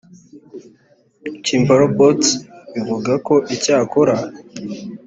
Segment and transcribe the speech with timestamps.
[1.43, 2.27] Chimpreports
[2.79, 4.15] ivuga ko icyakora